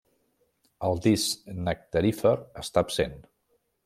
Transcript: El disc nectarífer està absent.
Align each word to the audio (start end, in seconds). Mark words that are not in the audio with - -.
El 0.87 1.01
disc 1.07 1.53
nectarífer 1.67 2.33
està 2.63 2.85
absent. 2.87 3.15